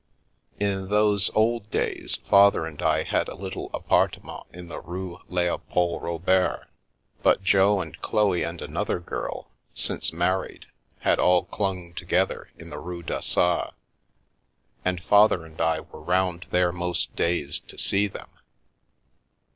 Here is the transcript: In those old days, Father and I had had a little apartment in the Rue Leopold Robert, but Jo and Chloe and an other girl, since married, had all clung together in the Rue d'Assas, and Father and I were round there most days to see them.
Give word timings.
In 0.59 0.89
those 0.89 1.29
old 1.35 1.69
days, 1.69 2.15
Father 2.27 2.65
and 2.65 2.81
I 2.81 3.03
had 3.03 3.07
had 3.27 3.29
a 3.29 3.35
little 3.35 3.69
apartment 3.71 4.45
in 4.51 4.67
the 4.67 4.79
Rue 4.81 5.19
Leopold 5.29 6.01
Robert, 6.01 6.65
but 7.21 7.43
Jo 7.43 7.81
and 7.81 7.95
Chloe 8.01 8.41
and 8.41 8.63
an 8.63 8.75
other 8.75 8.99
girl, 8.99 9.51
since 9.75 10.11
married, 10.11 10.65
had 11.01 11.19
all 11.19 11.43
clung 11.45 11.93
together 11.93 12.49
in 12.57 12.71
the 12.71 12.79
Rue 12.79 13.03
d'Assas, 13.03 13.73
and 14.83 15.03
Father 15.03 15.45
and 15.45 15.61
I 15.61 15.81
were 15.81 16.01
round 16.01 16.47
there 16.49 16.71
most 16.71 17.15
days 17.15 17.59
to 17.59 17.77
see 17.77 18.07
them. 18.07 18.29